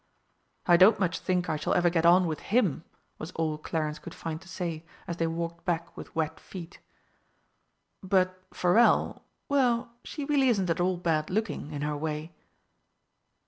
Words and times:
"I 0.65 0.77
don't 0.77 0.99
much 0.99 1.19
think 1.19 1.47
I 1.47 1.57
shall 1.57 1.75
ever 1.75 1.91
get 1.91 2.07
on 2.07 2.25
with 2.25 2.39
him," 2.39 2.83
was 3.19 3.29
all 3.33 3.59
Clarence 3.59 3.99
could 3.99 4.15
find 4.15 4.41
to 4.41 4.47
say, 4.49 4.83
as 5.07 5.17
they 5.17 5.27
walked 5.27 5.63
back 5.63 5.95
with 5.95 6.15
wet 6.15 6.39
feet. 6.39 6.79
"But 8.01 8.41
Forelle 8.51 9.21
well, 9.47 9.91
she 10.03 10.25
really 10.25 10.49
isn't 10.49 10.71
at 10.71 10.81
all 10.81 10.97
bad 10.97 11.29
looking 11.29 11.71
in 11.71 11.83
her 11.83 11.95
way." 11.95 12.33